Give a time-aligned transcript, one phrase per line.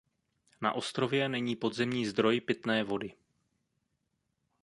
[0.61, 3.13] Na ostrově není podzemní zdroj pitné vody.